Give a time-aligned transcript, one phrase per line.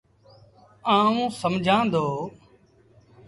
[0.95, 2.05] آئوٚݩ سمجھآݩ دو۔